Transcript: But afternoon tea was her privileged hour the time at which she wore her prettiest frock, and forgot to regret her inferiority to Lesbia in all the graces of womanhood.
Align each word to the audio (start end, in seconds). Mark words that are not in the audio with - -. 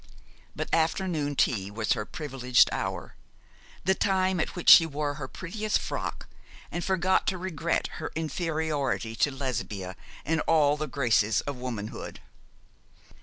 But 0.55 0.67
afternoon 0.73 1.35
tea 1.35 1.69
was 1.69 1.93
her 1.93 2.05
privileged 2.05 2.69
hour 2.71 3.13
the 3.85 3.93
time 3.93 4.39
at 4.39 4.55
which 4.55 4.67
she 4.71 4.87
wore 4.87 5.13
her 5.13 5.27
prettiest 5.27 5.77
frock, 5.77 6.27
and 6.71 6.83
forgot 6.83 7.27
to 7.27 7.37
regret 7.37 7.85
her 7.99 8.11
inferiority 8.15 9.15
to 9.17 9.29
Lesbia 9.29 9.95
in 10.25 10.39
all 10.47 10.75
the 10.75 10.87
graces 10.87 11.41
of 11.41 11.57
womanhood. 11.57 12.19